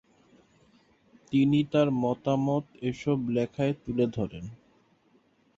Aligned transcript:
তিনি 1.31 1.59
তার 1.71 1.87
মতামত 2.03 2.65
এসব 2.89 3.17
লেখায় 3.35 3.73
তুলে 3.83 4.05
ধরেন। 4.17 4.45